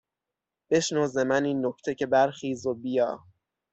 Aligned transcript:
بشنو 0.69 1.03
ز 1.13 1.17
من 1.29 1.43
این 1.45 1.65
نکته 1.65 1.95
که 1.95 2.05
برخیز 2.05 2.65
و 2.65 2.73
بیا 2.73 3.25